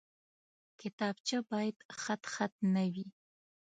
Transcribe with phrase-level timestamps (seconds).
[0.81, 3.07] کتابچه باید خطخط نه وي